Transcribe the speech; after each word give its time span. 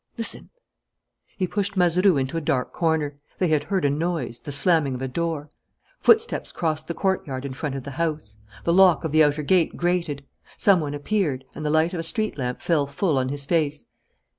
Listen" 0.17 0.49
He 1.37 1.45
pushed 1.45 1.77
Mazeroux 1.77 2.17
into 2.17 2.35
a 2.35 2.41
dark 2.41 2.73
corner. 2.73 3.19
They 3.37 3.49
had 3.49 3.65
heard 3.65 3.85
a 3.85 3.89
noise, 3.91 4.39
the 4.39 4.51
slamming 4.51 4.95
of 4.95 5.01
a 5.03 5.07
door. 5.07 5.47
Footsteps 5.99 6.51
crossed 6.51 6.87
the 6.87 6.95
courtyard 6.95 7.45
in 7.45 7.53
front 7.53 7.75
of 7.75 7.83
the 7.83 7.91
house. 7.91 8.37
The 8.63 8.73
lock 8.73 9.03
of 9.03 9.11
the 9.11 9.23
outer 9.23 9.43
gate 9.43 9.77
grated. 9.77 10.25
Some 10.57 10.79
one 10.79 10.95
appeared, 10.95 11.45
and 11.53 11.63
the 11.63 11.69
light 11.69 11.93
of 11.93 11.99
a 11.99 12.01
street 12.01 12.35
lamp 12.35 12.61
fell 12.61 12.87
full 12.87 13.15
on 13.15 13.29
his 13.29 13.45
face. 13.45 13.85